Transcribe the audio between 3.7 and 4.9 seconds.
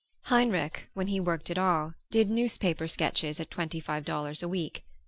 five dollars a week.